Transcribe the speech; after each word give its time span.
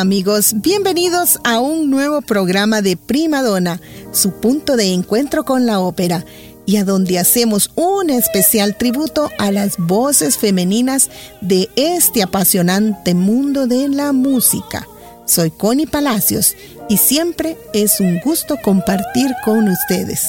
Amigos, 0.00 0.54
bienvenidos 0.62 1.38
a 1.44 1.60
un 1.60 1.90
nuevo 1.90 2.22
programa 2.22 2.80
de 2.80 2.96
Prima 2.96 3.42
Donna, 3.42 3.82
su 4.12 4.32
punto 4.32 4.78
de 4.78 4.94
encuentro 4.94 5.44
con 5.44 5.66
la 5.66 5.78
ópera, 5.78 6.24
y 6.64 6.78
a 6.78 6.84
donde 6.84 7.18
hacemos 7.18 7.70
un 7.74 8.08
especial 8.08 8.78
tributo 8.78 9.28
a 9.38 9.52
las 9.52 9.76
voces 9.76 10.38
femeninas 10.38 11.10
de 11.42 11.68
este 11.76 12.22
apasionante 12.22 13.12
mundo 13.12 13.66
de 13.66 13.90
la 13.90 14.12
música. 14.12 14.88
Soy 15.26 15.50
Connie 15.50 15.86
Palacios 15.86 16.56
y 16.88 16.96
siempre 16.96 17.58
es 17.74 18.00
un 18.00 18.20
gusto 18.20 18.56
compartir 18.64 19.30
con 19.44 19.68
ustedes. 19.68 20.22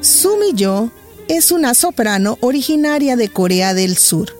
Sumi 0.00 0.54
Yo 0.54 0.90
es 1.28 1.50
una 1.50 1.74
soprano 1.74 2.38
originaria 2.40 3.16
de 3.16 3.28
Corea 3.28 3.74
del 3.74 3.96
Sur. 3.96 4.32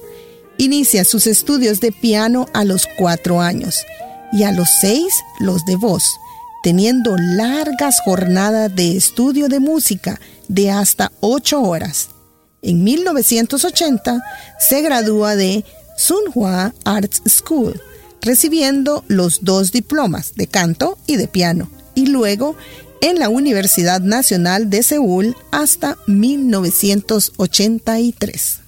Inicia 0.59 1.05
sus 1.05 1.27
estudios 1.27 1.81
de 1.81 1.93
piano 1.93 2.47
a 2.55 2.65
los 2.65 2.87
cuatro 2.97 3.41
años 3.41 3.85
y 4.33 4.45
a 4.45 4.53
los 4.53 4.69
seis 4.81 5.13
los 5.41 5.65
de 5.65 5.77
voz, 5.77 6.05
teniendo 6.63 7.17
largas 7.17 8.01
jornadas 8.05 8.75
de 8.75 8.97
estudio 8.97 9.49
de 9.49 9.61
música 9.61 10.21
de 10.49 10.71
hasta 10.71 11.13
ocho 11.21 11.61
horas. 11.63 12.09
En 12.63 12.85
1980 12.85 14.23
se 14.59 14.81
gradúa 14.83 15.37
de 15.37 15.65
Sunhua 15.97 16.73
Arts 16.85 17.23
School, 17.29 17.81
recibiendo 18.23 19.05
los 19.09 19.45
dos 19.45 19.73
diplomas 19.73 20.35
de 20.35 20.47
canto 20.47 20.99
y 21.07 21.17
de 21.17 21.29
piano, 21.29 21.69
y 21.95 22.07
luego 22.07 22.57
en 23.01 23.19
la 23.19 23.29
Universidad 23.29 24.01
Nacional 24.01 24.71
de 24.71 24.83
Seúl 24.83 25.37
hasta 25.51 25.99
1983. 26.07 28.66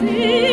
see. 0.00 0.45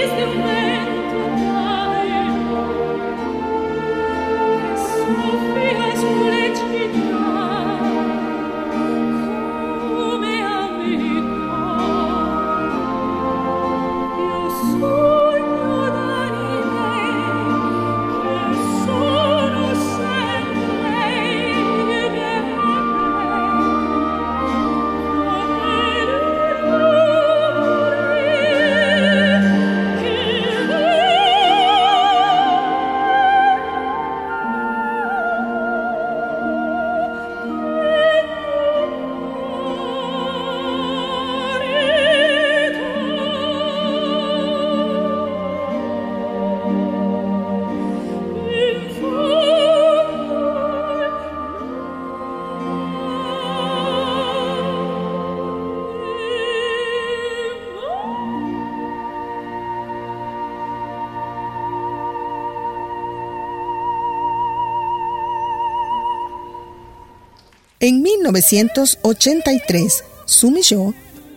En 67.84 68.02
1983, 68.02 70.04
Sumi 70.24 70.62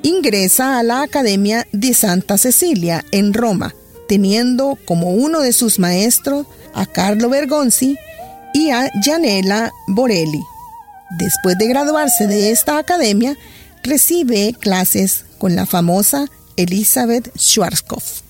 ingresa 0.03 0.79
a 0.79 0.85
la 0.85 1.03
Academia 1.03 1.67
de 1.73 1.93
Santa 1.93 2.39
Cecilia 2.39 3.05
en 3.11 3.35
Roma, 3.35 3.75
teniendo 4.07 4.79
como 4.85 5.11
uno 5.11 5.41
de 5.41 5.53
sus 5.53 5.81
maestros 5.81 6.47
a 6.73 6.87
Carlo 6.87 7.31
Bergonzi 7.31 7.99
y 8.55 8.71
a 8.71 8.89
Gianella 9.03 9.73
Borelli. 9.89 10.45
Después 11.19 11.59
de 11.59 11.67
graduarse 11.67 12.29
de 12.29 12.53
esta 12.53 12.79
academia, 12.79 13.37
recibe 13.83 14.55
clases 14.57 15.25
con 15.39 15.57
la 15.57 15.67
famosa 15.67 16.27
Elizabeth 16.57 17.37
Schwarzkopf. 17.37 18.26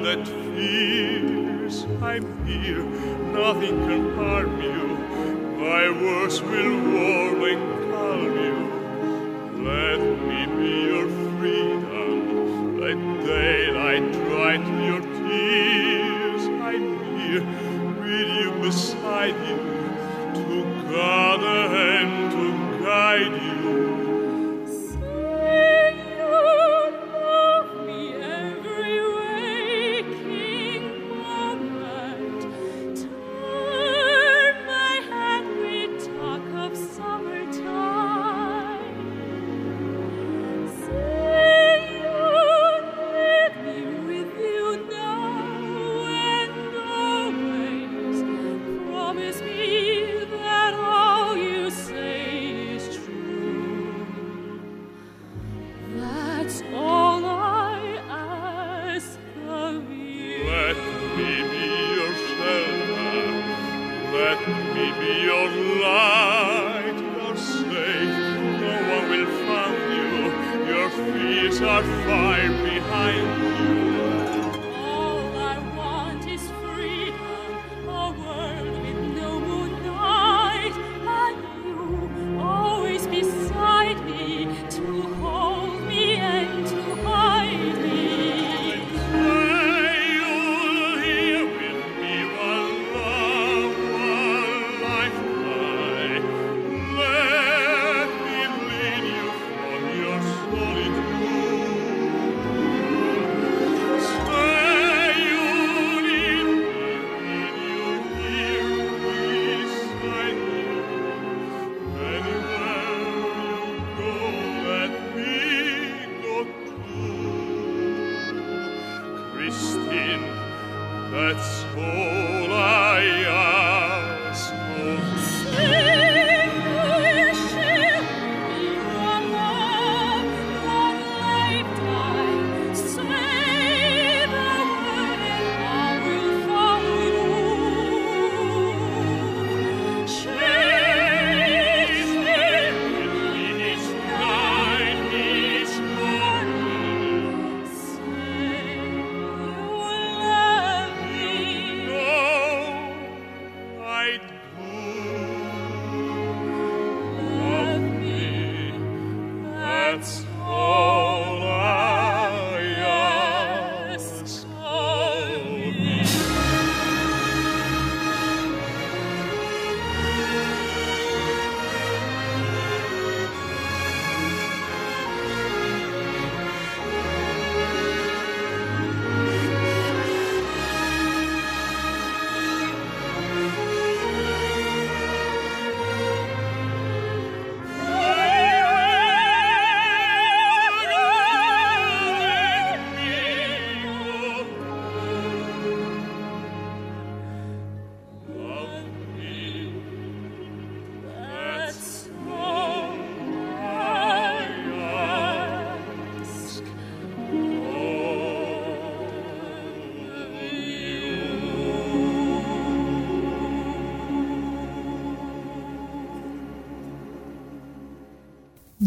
notre 0.00 0.39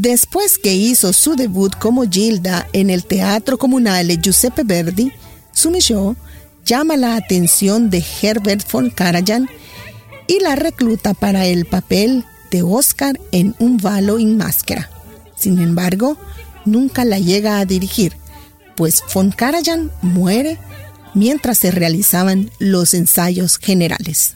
Después 0.03 0.57
que 0.57 0.75
hizo 0.75 1.13
su 1.13 1.37
debut 1.37 1.73
como 1.79 2.03
Gilda 2.03 2.67
en 2.73 2.89
el 2.89 3.05
Teatro 3.05 3.57
Comunale 3.57 4.17
Giuseppe 4.21 4.65
Verdi, 4.65 5.13
Sumisho 5.53 6.17
llama 6.65 6.97
la 6.97 7.15
atención 7.15 7.89
de 7.89 8.03
Herbert 8.21 8.69
von 8.69 8.89
Karajan 8.89 9.47
y 10.27 10.41
la 10.41 10.57
recluta 10.57 11.13
para 11.13 11.45
el 11.45 11.65
papel 11.65 12.25
de 12.51 12.63
Oscar 12.63 13.17
en 13.31 13.55
Un 13.59 13.77
valo 13.77 14.19
in 14.19 14.35
máscara. 14.35 14.89
Sin 15.37 15.59
embargo, 15.59 16.17
nunca 16.65 17.05
la 17.05 17.19
llega 17.19 17.59
a 17.59 17.65
dirigir, 17.65 18.17
pues 18.75 19.01
von 19.13 19.31
Karajan 19.31 19.89
muere 20.01 20.59
mientras 21.13 21.59
se 21.59 21.71
realizaban 21.71 22.51
los 22.59 22.93
ensayos 22.93 23.57
generales. 23.57 24.35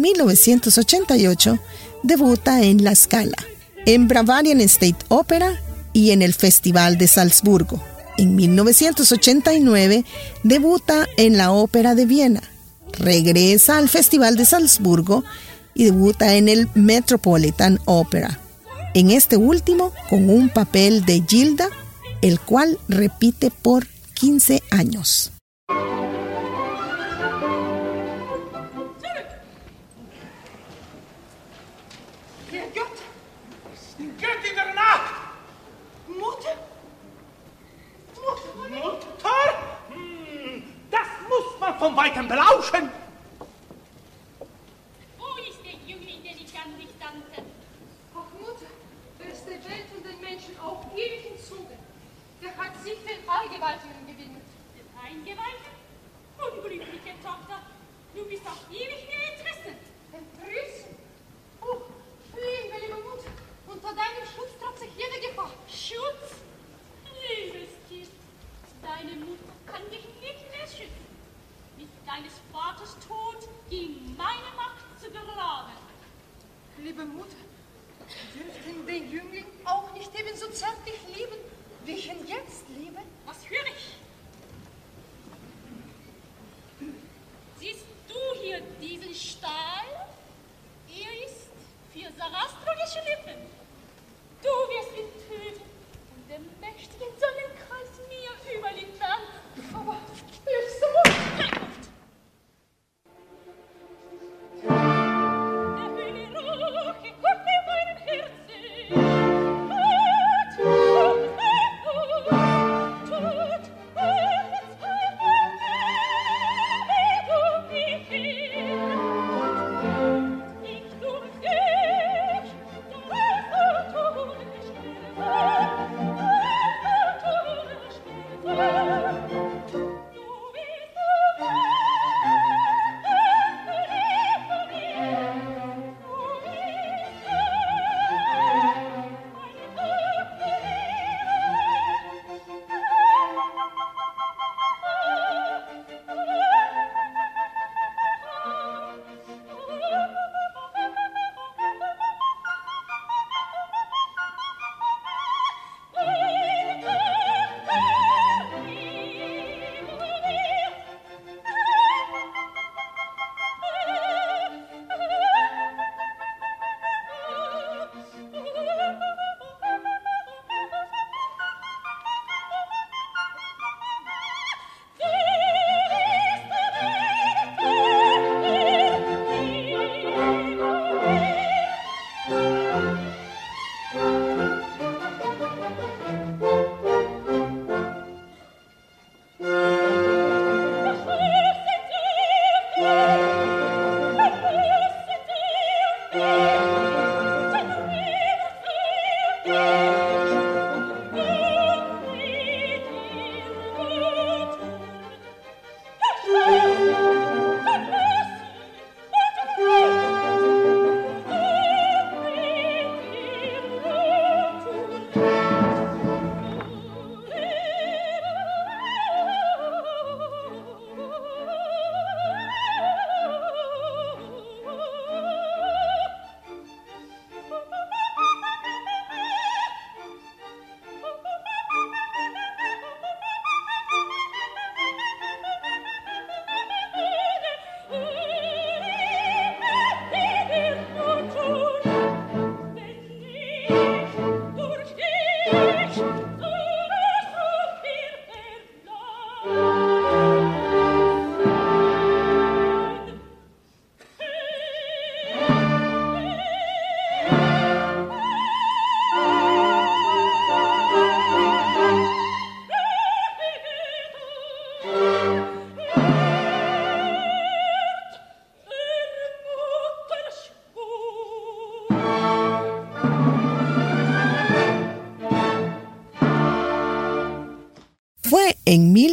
1988 0.00 1.58
debuta 2.02 2.62
en 2.62 2.84
La 2.84 2.94
Scala, 2.94 3.36
en 3.86 4.08
Bavarian 4.08 4.60
State 4.60 5.04
Opera 5.08 5.60
y 5.92 6.10
en 6.10 6.22
el 6.22 6.34
Festival 6.34 6.98
de 6.98 7.08
Salzburgo. 7.08 7.82
En 8.16 8.34
1989 8.34 10.04
debuta 10.42 11.06
en 11.16 11.36
la 11.36 11.52
Ópera 11.52 11.94
de 11.94 12.06
Viena, 12.06 12.42
regresa 12.98 13.78
al 13.78 13.88
Festival 13.88 14.36
de 14.36 14.44
Salzburgo 14.44 15.24
y 15.74 15.84
debuta 15.84 16.34
en 16.34 16.48
el 16.48 16.68
Metropolitan 16.74 17.78
Opera. 17.84 18.40
En 18.94 19.10
este 19.10 19.36
último 19.36 19.92
con 20.10 20.28
un 20.28 20.48
papel 20.48 21.04
de 21.04 21.22
Gilda, 21.26 21.68
el 22.20 22.40
cual 22.40 22.78
repite 22.88 23.50
por 23.50 23.86
15 24.14 24.62
años. 24.70 25.30
vom 41.78 41.96
Weitem 41.96 42.28
Belauschen. 42.28 42.90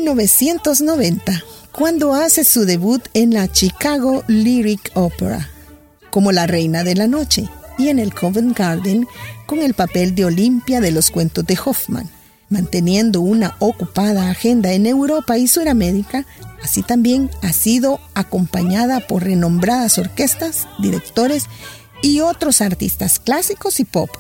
1990, 0.06 1.44
cuando 1.72 2.14
hace 2.14 2.44
su 2.44 2.66
debut 2.66 3.02
en 3.16 3.34
la 3.34 3.52
Chicago 3.52 4.24
Lyric 4.28 4.92
Opera, 4.94 5.50
como 6.12 6.32
la 6.32 6.46
reina 6.46 6.84
de 6.84 6.94
la 6.94 7.08
noche, 7.08 7.50
y 7.80 7.88
en 7.88 7.98
el 7.98 8.14
Covent 8.14 8.56
Garden 8.56 9.08
con 9.48 9.64
el 9.64 9.74
papel 9.74 10.14
de 10.14 10.26
Olimpia 10.26 10.80
de 10.80 10.92
los 10.92 11.10
cuentos 11.10 11.44
de 11.48 11.58
Hoffman, 11.66 12.08
manteniendo 12.50 13.22
una 13.22 13.56
ocupada 13.58 14.30
agenda 14.30 14.74
en 14.74 14.86
Europa 14.86 15.40
y 15.40 15.48
Sudamérica, 15.48 16.24
así 16.62 16.84
también 16.84 17.32
ha 17.42 17.52
sido 17.52 18.00
acompañada 18.14 19.00
por 19.00 19.24
renombradas 19.24 19.98
orquestas, 19.98 20.68
directores 20.78 21.48
y 22.04 22.20
otros 22.20 22.62
artistas 22.62 23.18
clásicos 23.18 23.80
y 23.80 23.86
pop, 23.86 24.12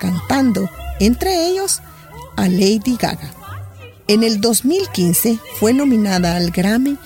cantando, 0.00 0.70
entre 0.98 1.46
ellos, 1.46 1.82
a 2.36 2.48
Lady 2.48 2.96
Gaga. 2.98 3.35
En 4.08 4.22
el 4.22 4.40
2015 4.40 5.40
fue 5.58 5.72
nominada 5.72 6.36
al 6.36 6.52
Grammy 6.52 6.96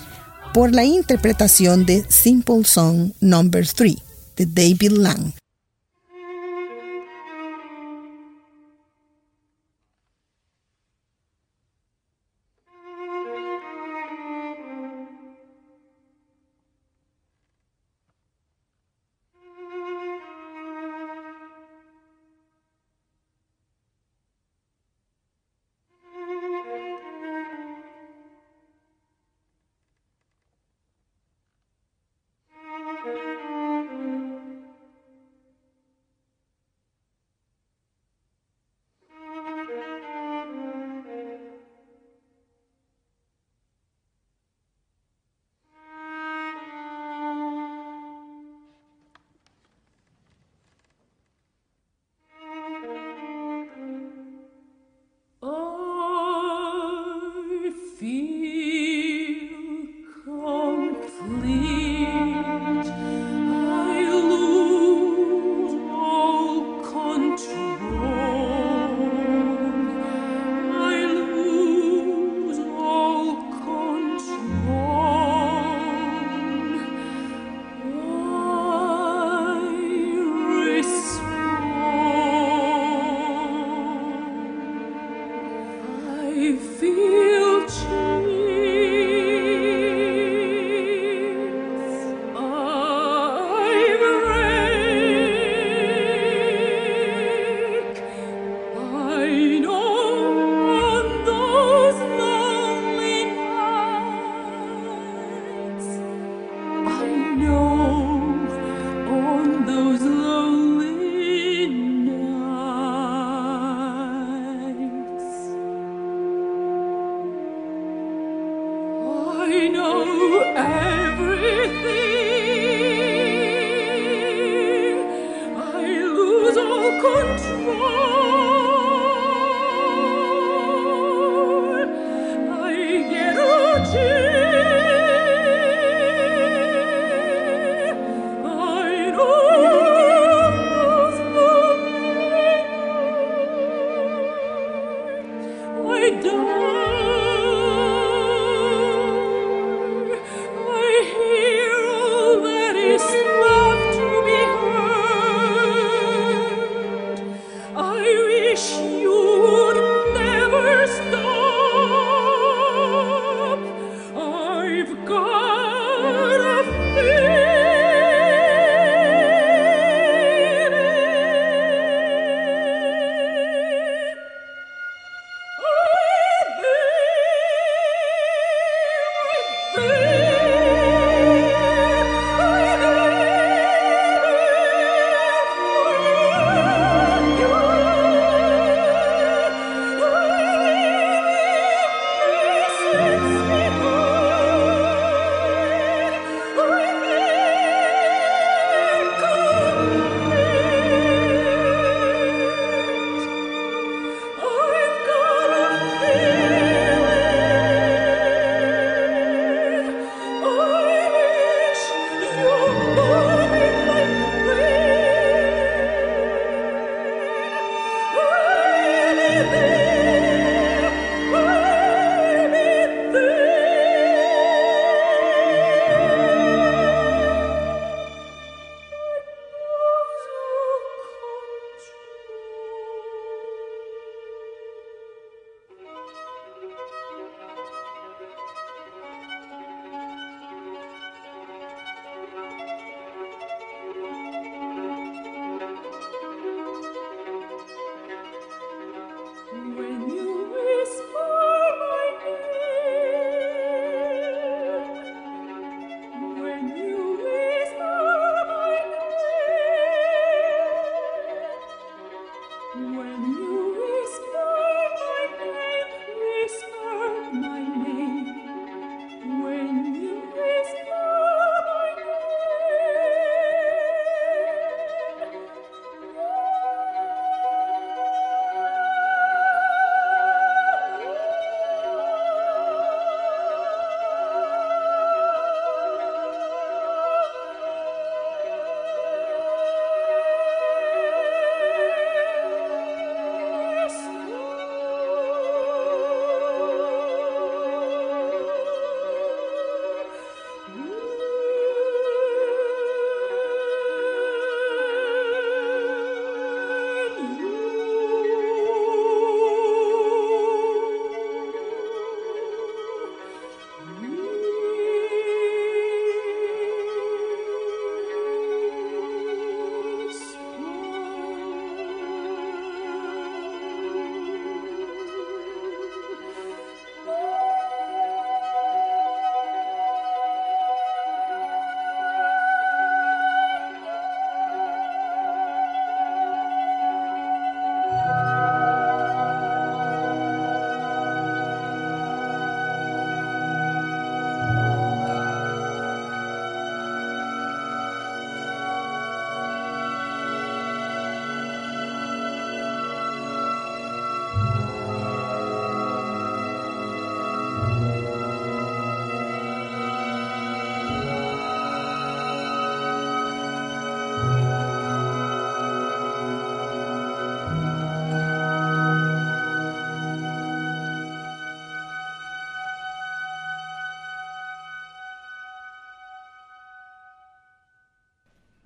por 0.52 0.74
la 0.74 0.84
interpretación 0.84 1.86
de 1.86 2.04
Simple 2.08 2.64
Song 2.64 3.12
No. 3.20 3.42
3 3.50 3.96
de 4.36 4.46
David 4.46 4.92
Lang. 4.92 5.32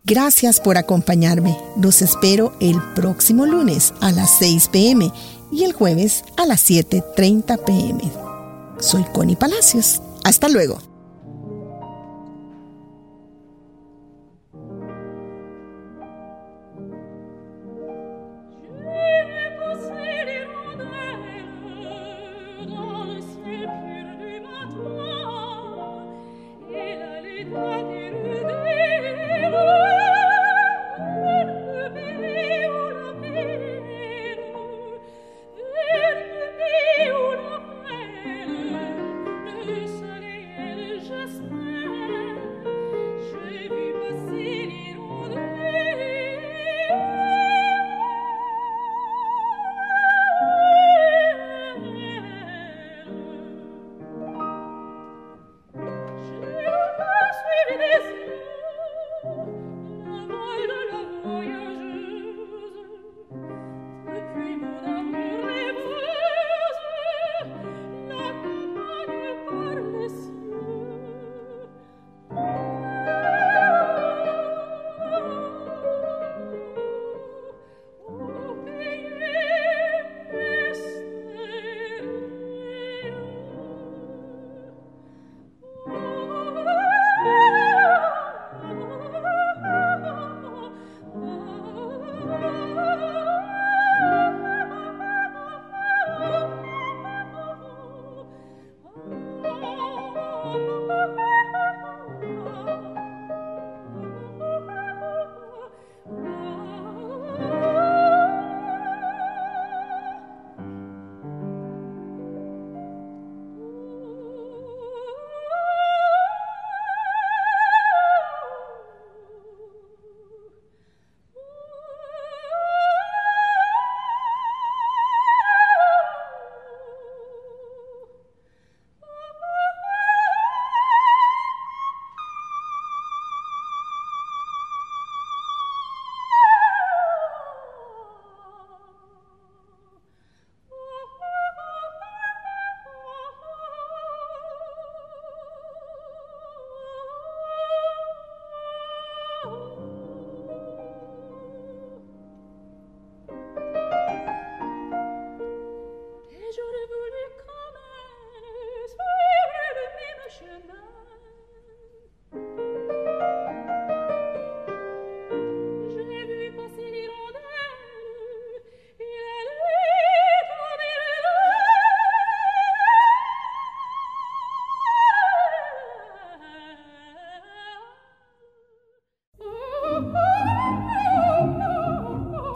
Gracias 0.06 0.60
por 0.60 0.76
acompañarme. 0.76 1.56
Los 1.80 2.02
espero 2.02 2.52
el 2.60 2.76
próximo 2.94 3.46
lunes 3.46 3.94
a 4.02 4.12
las 4.12 4.36
6 4.38 4.68
pm 4.68 5.10
y 5.50 5.64
el 5.64 5.72
jueves 5.72 6.24
a 6.36 6.44
las 6.44 6.68
7.30 6.68 7.64
pm. 7.64 8.12
Soy 8.80 9.02
Connie 9.14 9.34
Palacios. 9.34 10.02
Hasta 10.22 10.50
luego. 10.50 10.93